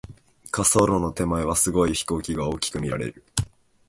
[0.51, 3.23] 滑走路の手前は、すごい飛行機が大きく見られる。